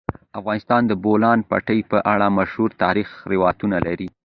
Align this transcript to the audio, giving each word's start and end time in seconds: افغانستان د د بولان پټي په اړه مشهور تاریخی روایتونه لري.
افغانستان 0.39 0.81
د 0.85 0.87
د 0.91 0.93
بولان 1.03 1.39
پټي 1.49 1.79
په 1.91 1.97
اړه 2.13 2.27
مشهور 2.39 2.69
تاریخی 2.83 3.15
روایتونه 3.33 3.77
لري. 3.87 4.07